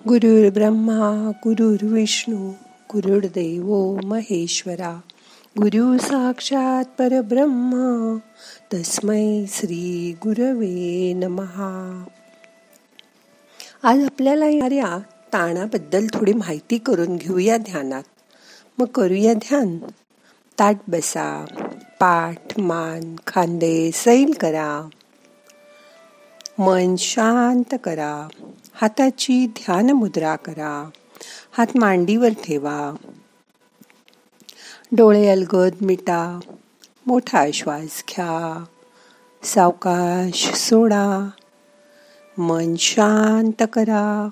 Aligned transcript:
गुरुर्ब्रह्मा 0.00 1.30
गुरुर्विष्णू 1.44 2.50
गुरुर्देव 2.94 4.00
महेश्वरा 4.04 5.00
गुरु 5.62 5.98
साक्षात 5.98 6.84
परब्रह्म 6.98 7.72
तस्मै 8.74 9.44
श्री 9.48 10.16
गुरवे 10.22 11.12
नमहा 11.12 12.04
आज 13.82 14.04
आपल्याला 14.04 14.46
या 14.46 14.98
ताणाबद्दल 15.32 16.06
थोडी 16.14 16.32
माहिती 16.32 16.78
करून 16.78 17.16
घेऊया 17.16 17.56
ध्यानात. 17.56 18.02
मग 18.78 18.86
करूया 18.86 19.34
ध्यान. 19.34 19.78
ताट 20.58 20.76
बसा 20.88 21.44
पाठ 22.00 22.58
मान 22.58 23.16
खांदे 23.26 23.90
सैल 23.94 24.32
करा. 24.40 24.88
मन 26.58 26.96
शांत 26.96 27.74
करा. 27.84 28.28
हाताची 28.74 29.46
ध्यान 29.46 29.90
मुद्रा 29.90 30.36
करा. 30.36 30.90
हात 31.58 31.66
मांडीवर 31.74 32.28
ठेवा. 32.28 32.94
डोळे 34.92 35.28
अलगद 35.28 35.72
मिटा. 35.80 36.40
मोठा 37.06 37.46
श्वास 37.54 38.04
घ्या. 38.08 38.64
सावकाश 39.42 40.52
सोडा. 40.54 41.28
मन 42.38 42.74
शांत 42.76 43.62
करा. 43.72 44.28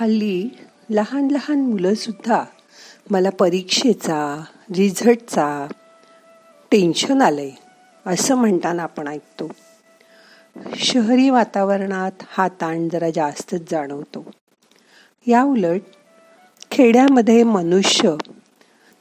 हल्ली 0.00 0.48
लहान 0.90 1.28
लहान 1.30 1.60
मुलंसुद्धा 1.60 2.44
मला 3.10 3.30
परीक्षेचा 3.30 4.44
रिझल्टचा 4.76 5.66
टेन्शन 6.70 7.22
आलं 7.22 7.40
आहे 7.40 7.50
असं 8.06 8.34
म्हणताना 8.34 8.82
आपण 8.82 9.08
ऐकतो. 9.08 9.50
शहरी 10.76 11.30
वातावरणात 11.30 12.12
हा 12.28 12.48
ताण 12.48 12.88
जरा 12.88 13.10
जास्तच 13.10 13.70
जाणवतो. 13.70 14.30
या 15.26 15.42
उलट 15.42 15.80
खेड्यामध्ये 16.70 17.42
मनुष्य 17.42 18.14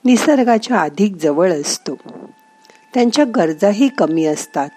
निसर्गाच्या 0.06 0.82
अधिक 0.82 1.16
जवळ 1.16 1.62
असतो. 1.62 1.98
त्यांच्या 2.94 3.26
गरजाही 3.36 3.88
कमी 3.88 4.26
असतात. 4.26 4.70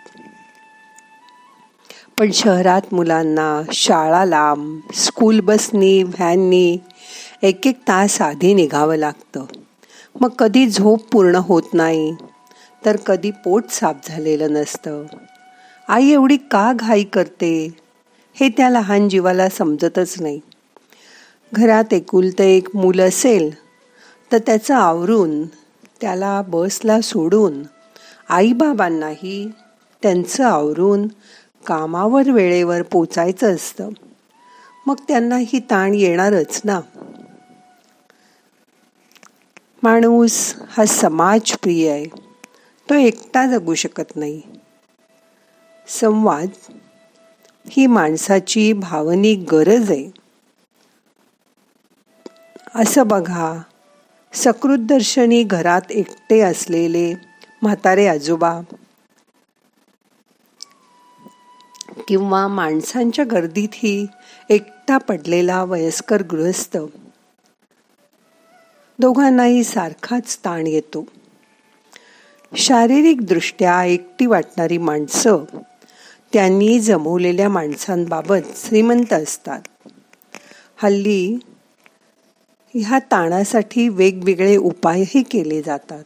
पण 2.20 2.30
शहरात 2.30 2.80
मुलांना 2.92 3.62
शाळा 3.72 4.24
लांब 4.24 4.80
स्कूल 4.94 5.40
बसनी 5.40 6.02
व्हॅननी 6.02 6.78
एक 7.42 7.66
एक 7.66 7.76
तास 7.88 8.20
आधी 8.20 8.54
निघावं 8.54 8.96
लागतं. 8.96 9.44
मग 10.20 10.28
कधी 10.28 10.66
झोप 10.66 11.08
पूर्ण 11.12 11.34
होत 11.34 11.62
नाही 11.72 12.14
तर 12.84 12.96
कधी 12.96 13.30
पोट 13.30 13.70
साफ 13.70 13.94
झालेलं 14.08 14.52
नसतं. 14.52 15.04
आई 15.88 16.10
एवढी 16.10 16.36
का 16.36 16.72
घाई 16.76 17.04
करते? 17.04 17.74
हे 18.34 18.48
त्या 18.48 18.70
लहान 18.70 19.08
जीवाला 19.08 19.48
समजतच 19.48 20.14
नाही. 20.20 20.40
घरात 21.52 21.92
एकुलतं 21.92 22.44
एक 22.44 22.68
मूल 22.74 23.00
असेल 23.00 23.54
तर 24.32 24.38
त्याचं 24.38 24.74
आवरून 24.74 25.46
त्याला 26.00 26.42
बसला 26.42 27.00
सोडून 27.00 27.62
आईबाबांनाही 28.28 29.50
त्यांचं 30.02 30.44
आवरून 30.44 31.08
कामावर 31.66 32.30
वेळेवर 32.30 32.82
पोचायचं 32.82 33.54
असतं. 33.54 33.88
मग 34.86 34.94
त्यांना 35.08 35.36
ही 35.36 35.58
ताण 35.58 35.94
येणारच 35.94 36.60
ना. 36.64 36.80
माणूस 39.82 40.54
हा 40.68 40.84
समाजप्रिय 40.84 41.90
आहे. 41.90 42.04
तो 42.88 42.94
एकटा 42.94 43.46
जगू 43.46 43.74
शकत 43.74 44.16
नाही. 44.16 44.42
संवाद 45.88 46.48
ही 47.70 47.86
माणसाची 47.86 48.72
भावनिक 48.72 49.54
गरज 49.54 49.90
आहे. 49.90 50.10
असं 52.74 53.06
बघा 53.06 53.62
सकृतदर्शनी 54.32 55.42
घरात 55.42 55.90
एकटे 55.90 56.40
असलेले 56.40 57.14
म्हातारे 57.62 58.06
आजोबा 58.06 58.60
किंवा 62.10 62.48
माणसांच्या 62.48 63.24
गर्दीतही 63.24 64.06
एकटा 64.48 64.98
पडलेला 64.98 65.64
वयस्कर 65.64 66.22
गृहस्थ. 66.22 66.76
दोघांनाही 68.98 69.64
सारखाच 69.64 70.36
ताण 70.36 70.66
येतो. 70.66 71.06
शारीरिक 72.56 73.20
दृष्ट्या 73.20 73.84
एकटी 73.84 74.26
वाटणारी 74.26 74.78
माणसं 74.78 75.44
त्यांनी 76.32 76.80
जमवलेल्या 76.80 77.48
माणसांबाबत 77.48 78.50
श्रीमंत 78.56 79.12
असतात. 79.12 79.62
हल्ली 80.76 81.38
ह्या 82.74 82.98
ताणासाठी 82.98 83.88
वेगवेगळे 83.88 84.56
उपायही 84.56 85.22
केले 85.22 85.62
जातात. 85.62 86.04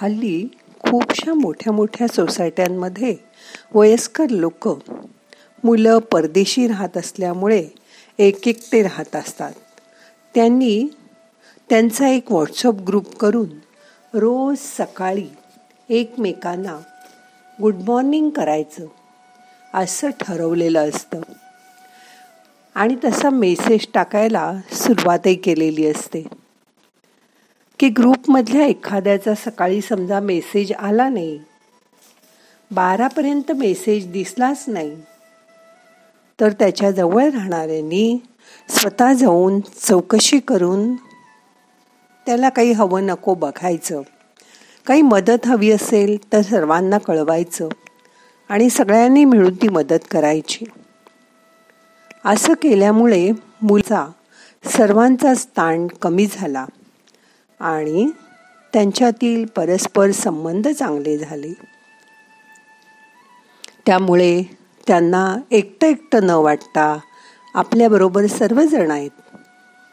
हल्ली 0.00 0.46
खूपशा 0.78 1.34
मोठ्या 1.34 1.72
मोठ्या 1.72 2.08
सोसायट्यांमध्ये 2.08 3.16
वयस्कर 3.74 4.26
लोक 4.30 4.68
मुलं 5.64 5.98
परदेशी 5.98 6.66
राहत 6.66 6.96
असल्यामुळे 6.96 7.68
एक 8.18 8.48
एकटे 8.48 8.82
राहत 8.82 9.16
असतात. 9.16 9.52
त्यांनी 10.34 10.88
त्यांचा 11.68 12.08
एक 12.08 12.32
व्हॉट्सअप 12.32 12.74
ग्रुप 12.74 13.16
करून 13.16 13.48
रोज 14.14 14.58
सकाळी 14.58 15.26
एकमेकांना 15.88 16.78
गुड 17.62 17.74
मॉर्निंग 17.74 18.30
करायचं 18.30 18.86
असं 19.74 20.10
ठरवलेलं 20.20 20.88
असतं. 20.88 21.20
आणि 22.74 22.96
तसा 23.04 23.30
मेसेज 23.30 23.86
टाकायला 23.94 24.52
सुरुवातही 24.72 25.34
केलेली 25.34 25.86
असते. 25.86 26.24
की 27.78 27.88
ग्रुपमधल्या 27.88 28.66
एखाद्याचा 28.66 29.34
सकाळी 29.34 29.80
समजा 29.80 30.20
मेसेज 30.20 30.72
आला 30.72 31.08
नाही 31.08 31.40
बारापर्यंत 32.70 33.52
मेसेज 33.52 34.12
दिसलाच 34.12 34.64
नाही 34.66 34.96
तर 36.40 36.52
त्याच्याजवळ 36.52 37.30
राहणाऱ्यांनी 37.30 38.18
स्वतः 38.68 39.12
जाऊन 39.12 39.60
चौकशी 39.60 40.38
करून 40.38 40.94
त्याला 42.26 42.48
काही 42.48 42.72
हवं 42.72 43.06
नको 43.06 43.34
बघायचं 43.34 44.02
काही 44.86 45.02
मदत 45.02 45.46
हवी 45.46 45.70
असेल 45.70 46.32
तर 46.32 46.40
सर्वांना 46.40 46.98
कळवायचं 46.98 47.68
आणि 48.48 48.70
सगळ्यांनी 48.70 49.24
मिळून 49.24 49.54
ती 49.54 49.68
मदत 49.68 50.04
करायची. 50.10 50.64
असं 52.24 52.52
केल्यामुळे 52.52 53.30
मुलचा 53.62 54.06
सर्वांचाच 54.64 55.46
ताण 55.46 55.86
कमी 55.86 56.26
झाला. 56.32 56.66
आणि 57.60 58.10
त्यांच्यातील 58.72 59.44
परस्पर 59.44 60.10
संबंध 60.10 60.68
चांगले 60.68 61.18
झाले. 61.18 61.52
त्यामुळे 63.86 64.42
त्यांना 64.86 65.36
एकटं 65.50 65.86
एकटं 65.86 66.26
न 66.26 66.30
वाटता 66.30 66.98
आपल्याबरोबर 67.54 68.26
सर्वजण 68.26 68.90
आहेत. 68.90 69.10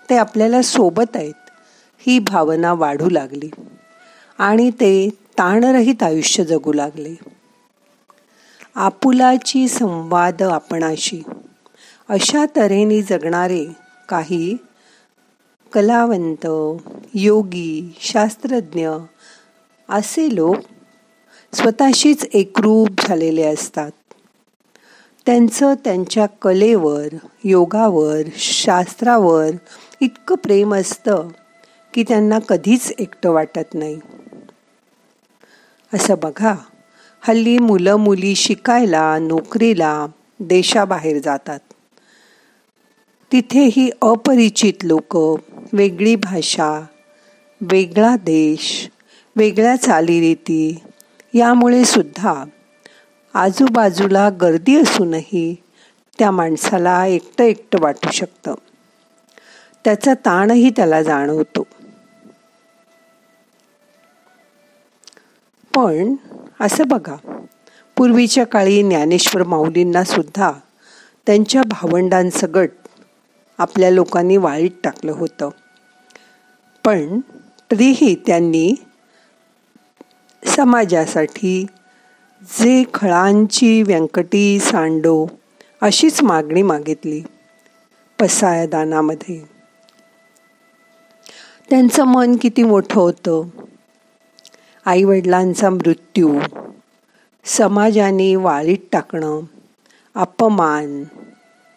ते 0.10 0.18
आपल्याला 0.18 0.62
सोबत 0.62 1.16
आहेत. 1.16 1.34
ही 1.98 2.20
भावना 2.20 2.74
वाढू 2.74 3.10
लागली 3.10 3.50
आणि 4.38 4.70
ते 4.70 5.10
ताणरहित 5.38 6.04
आयुष्य 6.04 6.44
जगू 6.44 6.74
लागले. 6.74 7.16
आपुलाची 8.76 9.68
संवाद 9.68 10.44
आपणाशी 10.44 11.24
अशा 12.10 12.46
तऱ्हेने 12.56 13.02
जगणारे 13.02 13.66
काही 14.10 14.58
कलावंत 15.76 16.48
योगी 17.14 17.98
शास्त्रज्ञ 18.02 18.90
असे 19.90 20.36
लोक 20.36 20.56
स्वतःशीच 21.56 22.28
एकरूप 22.34 22.90
झालेले 23.08 23.44
असतात. 23.44 23.92
त्यांचं 25.26 25.74
त्यांच्या 25.74 26.26
कलेवर 26.26 27.08
योगावर 27.44 28.22
शास्त्रावर 28.36 29.50
इतकं 30.02 30.36
प्रेम 30.36 30.76
असतं 30.76 31.28
की 31.94 32.04
त्यांना 32.04 32.40
कधीच 32.40 32.94
एकटं 33.00 33.32
वाटत 33.32 33.74
नाही. 33.74 34.00
असं 35.94 36.16
बघा 36.24 36.56
हल्ली 37.22 37.58
मुलं 37.58 37.96
मुली 37.96 38.36
शिकायला 38.36 39.20
नोकरीला 39.20 40.08
देशाबाहेर 40.40 41.22
जातात. 41.24 41.60
तिथेही 43.32 43.92
अपरिचित 44.02 44.74
लोक 44.84 45.18
वेगळी 45.74 46.16
भाषा 46.16 46.86
वेगळा 47.62 48.16
देश 48.16 48.90
वेगळ्या 49.36 49.76
चालीरीती 49.76 50.84
यामुळे 51.34 51.86
सुद्धा 51.86 52.44
आजूबाजूला 53.34 54.30
गर्दी 54.30 54.82
असूनही 54.82 55.56
त्या 56.20 56.32
माणसाला 56.32 57.06
एकटं 57.06 57.44
एकटं 57.44 57.78
वाटू 57.82 58.12
शकतं. 58.12 58.54
त्याचा 59.84 60.14
ताणही 60.14 60.70
त्याला 60.70 61.02
जाणवतो. 61.04 61.68
पण 65.76 66.16
असं 66.60 66.84
बघा 66.88 67.16
पूर्वीच्या 67.98 68.46
काळी 68.46 68.84
ज्ञानेश्वर 68.84 69.44
माऊलींना 69.44 70.04
सुद्धा 70.04 70.52
त्यांच्या 71.26 71.62
भावंडांसगट 71.62 72.70
आपल्या 73.58 73.90
लोकांनी 73.90 74.38
वाळीत 74.38 74.72
टाकलं 74.84 75.12
होतं. 75.12 75.50
पण 76.86 77.20
तरीही 77.72 78.16
त्यांनी 78.16 78.74
समाजासाठी 80.46 81.66
जे 82.44 82.84
खळांची 82.94 83.84
व्यंकटी 83.84 84.60
सांडो 84.60 85.28
अशीच 85.82 86.24
मागणी 86.24 86.62
मागितली 86.62 87.22
पसायदानामध्ये. 88.20 89.44
त्यांचं 91.70 92.04
मन 92.04 92.36
किती 92.42 92.64
मोठं 92.64 93.02
होतं. 93.02 93.44
आईवडिलांचा 94.86 95.70
मृत्यू 95.70 96.40
समाजाने 97.44 98.36
वाळीत 98.36 98.78
टाकणं 98.92 99.40
अपमान 100.16 101.04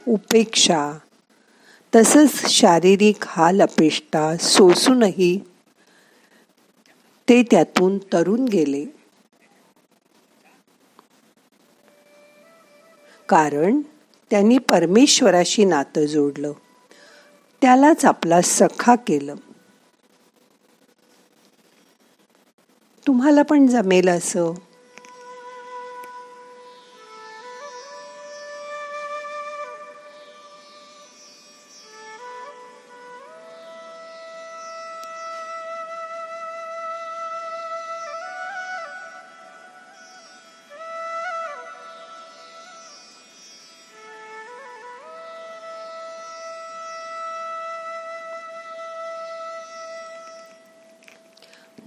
उपेक्षा 0.08 0.98
तसंच 1.94 2.46
शारीरिक 2.46 3.16
हाल 3.26 3.60
अपेष्टा 3.60 4.36
सोसूनही 4.36 5.40
ते 7.28 7.42
त्यातून 7.42 7.98
तरुण 7.98 8.44
गेले. 8.44 8.86
कारण 13.28 13.80
त्यांनी 14.30 14.58
परमेश्वराशी 14.58 15.64
नातं 15.64 16.06
जोडलं. 16.06 16.52
त्यालाच 17.62 18.04
आपला 18.04 18.42
सखा 18.42 18.94
केलं. 18.94 19.34
तुम्हाला 23.06 23.42
पण 23.42 23.66
जमेल 23.66 24.08
असं. 24.08 24.54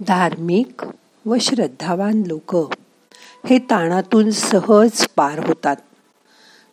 धार्मिक 0.06 0.82
व 1.26 1.36
श्रद्धावान 1.40 2.22
लोक 2.26 2.56
हे 3.50 3.58
ताणातून 3.58 4.30
सहज 4.30 5.06
पार 5.16 5.46
होतात. 5.46 5.76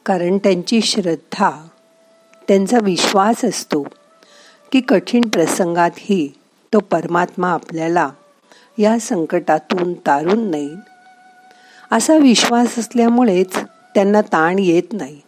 कारण 0.06 0.38
त्यांची 0.38 0.82
श्रद्धा 0.82 1.68
त्यांचा 2.48 2.78
विश्वास 2.82 3.46
असतो 3.46 3.82
की 4.72 4.82
कठीण 4.82 5.22
प्रसंगातही 5.22 6.34
तो 6.74 6.80
परमात्मा 6.80 7.52
आपल्याला 7.52 8.10
या 8.78 9.00
संकटातून 9.00 9.94
तारून 9.94 10.52
नाही 10.52 10.70
असा 11.92 12.18
विश्वास 12.18 12.80
असल्यामुळेच 12.80 13.56
त्यांना 13.96 14.22
ताण 14.22 14.60
येत 14.60 14.94
नाही. 14.94 15.22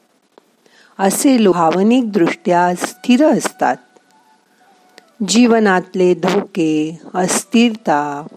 असे 1.00 1.48
भावनिकदृष्ट्या 1.48 2.76
स्थिर 2.76 3.26
असतात. 3.26 3.76
जीवनातले 5.28 6.14
धोके 6.14 7.00
अस्थिरता 7.14 8.28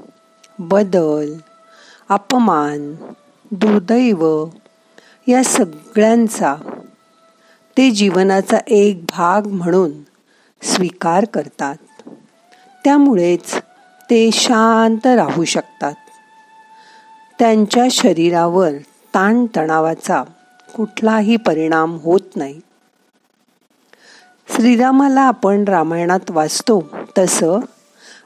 बदल 0.59 1.35
अपमान 2.09 2.95
दुर्दैव 3.51 4.47
या 5.29 5.45
सगळ्यांचा 5.45 6.55
ते 7.77 7.91
जीवनाचा 7.91 8.59
एक 8.69 9.05
भाग 9.05 9.47
म्हणून 9.47 9.91
स्वीकार 10.63 11.25
करतात. 11.25 11.77
त्यामुळेच 12.85 13.55
ते 14.11 14.31
शांत 14.33 15.07
राहू 15.07 15.45
शकतात. 15.45 15.95
त्यांच्या 17.39 17.87
शरीरावर 17.91 18.71
ताणतणावाचा 19.15 20.23
कुठलाही 20.77 21.37
परिणाम 21.37 21.97
होत 21.97 22.37
नाही. 22.37 22.61
श्रीरामाला 24.49 25.21
आपण 25.21 25.65
रामायणात 25.65 26.31
वाचतो 26.31 26.89
तसं 27.19 27.59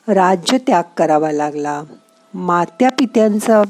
राज्य 0.08 0.58
त्याग 0.58 0.82
करावा 0.96 1.32
लागला. 1.32 1.82
मात्या 2.34 2.88
पित्यांचा 2.90 3.62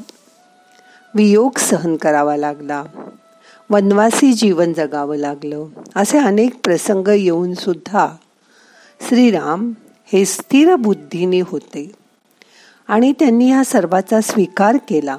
वियोग 1.15 1.59
सहन 1.59 1.97
करावा 1.97 2.37
लागला. 2.37 2.85
वनवासी 3.71 4.33
जीवन 4.33 4.73
जगावं 4.73 5.17
लागलं. 5.17 5.65
असे 5.97 6.19
अनेक 6.19 6.61
प्रसंग 6.65 7.09
येऊन 7.09 7.55
सुद्धा 7.55 8.09
श्रीराम 9.09 9.73
हे 10.13 10.25
स्थिर 10.25 10.75
बुद्धीने 10.75 11.41
होते. 11.41 11.93
आणि 12.89 13.13
त्यांनी 13.13 13.51
ह्या 13.51 13.65
सर्वाचा 13.65 14.21
स्वीकार 14.21 14.77
केला. 14.77 15.17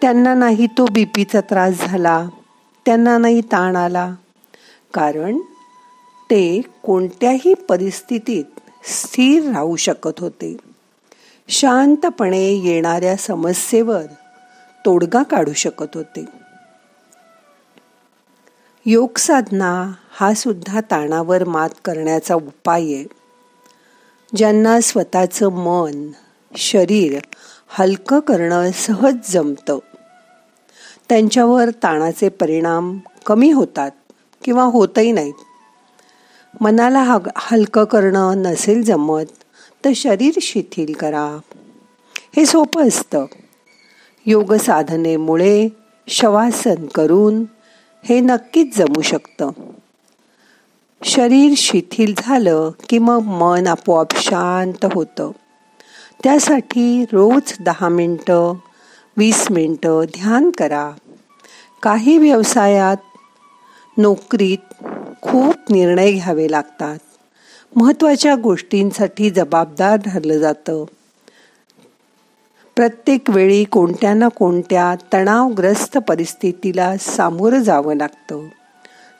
त्यांना 0.00 0.34
नाही 0.34 0.66
तो 0.66 0.86
बीपीचा 0.86 1.40
त्रास 1.40 1.86
झाला. 1.86 2.28
त्यांना 2.86 3.18
नाही 3.18 3.40
ताण 3.40 3.76
आला. 3.76 4.14
कारण 4.94 5.38
ते 6.30 6.60
कोणत्याही 6.82 7.54
परिस्थितीत 7.54 8.44
स्थिर 8.84 9.42
राहू 9.42 9.76
शकत 9.76 10.20
होते. 10.20 10.56
शांतपणे 11.48 12.52
येणाऱ्या 12.52 13.16
समस्येवर 13.16 14.02
तोडगा 14.84 15.22
काढू 15.22 15.52
शकत 15.52 15.86
होते. 15.94 16.24
योग 18.86 19.18
साधना 19.18 19.92
हा 20.10 20.34
सुद्धा 20.34 20.80
ताणावर 20.80 21.44
मात 21.44 21.70
करण्याचा 21.84 22.34
उपाय 22.34 22.82
आहे. 22.82 23.04
ज्यांना 24.36 24.80
स्वतःचं 24.80 25.48
मन 25.48 26.08
शरीर 26.56 27.18
हलकं 27.68 28.20
करणं 28.20 28.70
सहज 28.70 29.14
जमतं. 29.26 29.78
त्यांच्यावर 31.08 31.70
ताणाचे 31.70 32.28
परिणाम 32.28 32.98
कमी 33.26 33.52
होतात 33.52 33.90
किंवा 34.44 34.62
होतही 34.62 35.12
नाहीत. 35.12 35.34
मनाला 36.60 37.02
हग 37.02 37.28
हलकं 37.36 37.84
करणं 37.84 38.38
नसेल 38.38 38.82
जमत 38.82 39.24
तर 39.84 39.90
शरीर 39.96 40.34
शिथिल 40.42 40.92
करा. 40.94 41.38
हे 42.36 42.46
सोपं 42.46 42.88
असतं. 42.88 43.24
योग 44.26 44.54
साधनेमुळे 44.54 45.68
शवासन 46.08 46.86
करून 46.86 47.44
हे 48.04 48.20
नक्कीच 48.20 48.78
जमू 48.78 49.00
शकतं. 49.00 49.50
शरीर 51.04 51.54
शिथिल 51.56 52.14
झालं 52.18 52.70
की 52.88 52.98
मग 52.98 53.18
मन 53.18 53.66
आपोआप 53.66 54.06
शांत 54.16 54.86
होतं. 54.94 55.30
त्यासाठी 56.24 57.04
रोज 57.04 57.54
दहा 57.60 57.88
मिनटं 57.88 58.54
वीस 59.16 59.46
मिनटं 59.50 60.04
ध्यान 60.04 60.50
करा. 60.50 60.90
काही 61.82 62.18
व्यवसायात 62.18 62.96
नोकरीत 63.98 64.84
खूप 65.24 65.54
निर्णय 65.70 66.12
घ्यावे 66.12 66.50
लागतात. 66.50 66.98
महत्त्वाच्या 67.76 68.34
गोष्टींसाठी 68.34 69.30
जबाबदार 69.30 69.96
ठरलं 69.96 70.38
जातं. 70.38 70.84
प्रत्येक 72.76 73.30
वेळी 73.30 73.64
कोणत्या 73.64 74.14
ना 74.14 74.28
कोणत्या 74.28 74.94
तणावग्रस्त 75.12 75.98
परिस्थितीला 75.98 76.96
सामोरं 76.96 77.58
जावं 77.58 77.96
लागतं. 77.96 78.48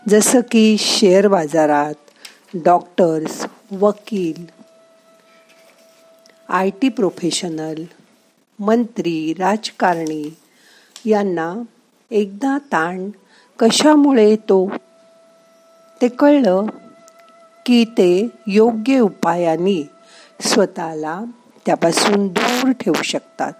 जसं 0.08 0.40
की 0.50 0.76
शेअर 0.78 1.28
बाजारात 1.28 1.94
डॉक्टर्स 2.54 3.46
वकील 3.70 4.44
आय 6.48 6.70
टी 6.70 6.88
प्रोफेशनल 6.88 7.84
मंत्री 8.58 9.34
राजकारणी 9.38 10.36
यांना 11.04 11.54
एकदा 12.10 12.58
ताण 12.58 13.10
कशामुळे 13.58 14.28
येतो 14.30 14.72
ते 16.02 16.08
कळलं 16.08 16.66
की 17.66 17.84
ते 17.84 18.28
योग्य 18.46 18.98
उपायाने 18.98 19.90
स्वतःला 20.40 21.20
त्यापासून 21.66 22.28
दूर 22.28 22.70
ठेवू 22.72 23.02
शकतात. 23.02 23.52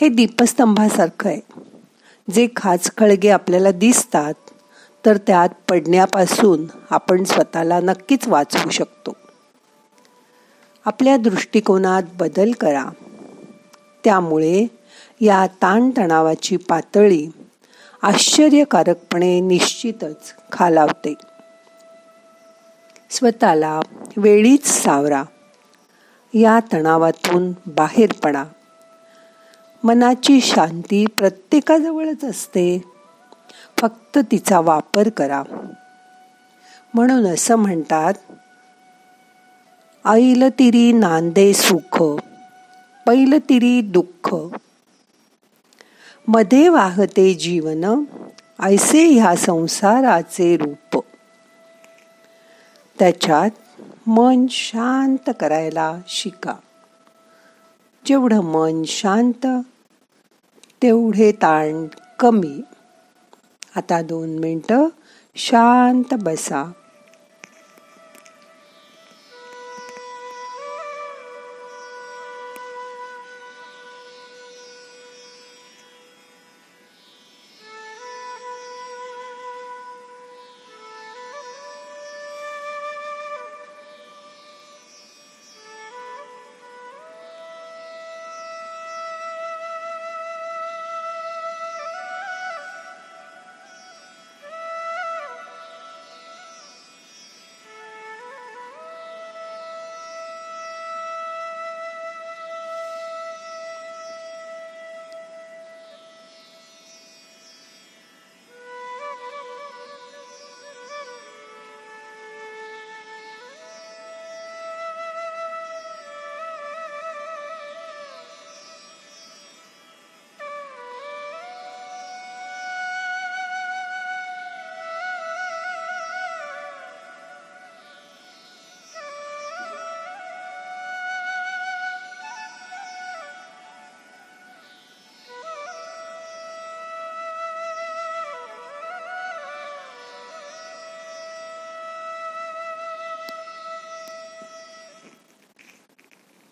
हे 0.00 0.08
दीपस्तंभासारखं 0.08 1.30
आहे. 1.30 1.40
जे 2.30 2.48
खाचखळगे 2.56 3.28
आपल्याला 3.28 3.70
दिसतात 3.70 4.34
तर 5.06 5.16
त्यात 5.16 5.48
पडण्यापासून 5.68 6.64
आपण 6.90 7.24
स्वतःला 7.24 7.80
नक्कीच 7.80 8.28
वाचवू 8.28 8.70
शकतो. 8.70 9.12
आपल्या 10.84 11.16
दृष्टिकोनात 11.16 12.02
बदल 12.18 12.52
करा. 12.52 12.84
त्यामुळे 14.04 14.66
या 15.20 15.46
ताणतणावाची 15.46 16.56
पातळी 16.56 17.30
आश्चर्यकारकपणे 18.02 19.40
निश्चितच 19.40 20.34
खालावते. 20.52 21.14
स्वतःला 23.10 23.80
वेळीच 24.16 24.66
सावरा. 24.66 25.22
या 26.34 26.60
तणावातून 26.72 27.52
बाहेर 27.66 28.12
पडा. 28.12 28.44
मनाची 29.84 30.40
शांती 30.40 31.06
प्रत्येकाजवळच 31.06 32.24
असते. 32.24 32.84
फक्त 33.78 34.18
तिचा 34.30 34.60
वापर 34.60 35.08
करा. 35.08 35.42
म्हणून 36.94 37.26
असं 37.26 37.56
म्हणतात 37.56 38.14
आईल 40.04 40.48
तिरी 40.58 40.92
नांदे 40.92 41.52
सुख 41.54 42.02
पैल 43.06 43.38
तिरी 43.48 43.80
दुःख. 43.80 44.34
मध्ये 46.32 46.68
वाहते 46.68 47.34
जीवन 47.34 48.04
ऐसे 48.62 49.06
ह्या 49.06 49.36
संसाराचे 49.36 50.56
रूप. 50.56 51.04
त्याच्यात 52.98 53.50
मन 54.06 54.46
शांत 54.50 55.30
करायला 55.40 55.96
शिका. 56.08 56.54
जेवढं 58.06 58.40
मन 58.40 58.82
शांत 58.86 59.46
तेवढे 60.82 61.32
ताण 61.32 61.86
कमी. 62.18 62.60
आता 63.76 64.02
दोन 64.02 64.38
मिनटं 64.38 64.88
शांत 65.36 66.14
बसा. 66.14 66.72